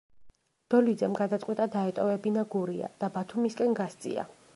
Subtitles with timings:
[0.73, 4.27] დოლიძემ გადაწყვიტა დაეტოვებინა გურია და ბათუმისკენ გასწია.